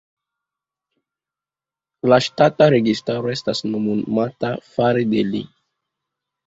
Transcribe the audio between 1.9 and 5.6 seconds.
La ŝtata registaro estas nomumata fare de li.